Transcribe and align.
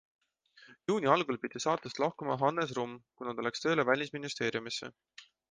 Juuni 0.91 1.11
algul 1.15 1.37
pidi 1.43 1.61
saatest 1.65 2.01
lahkuma 2.05 2.39
Hannes 2.45 2.73
Rumm, 2.79 2.97
kuna 3.21 3.35
ta 3.37 3.47
läks 3.49 3.65
tööle 3.67 3.87
välisministeeriumisse. 3.93 4.93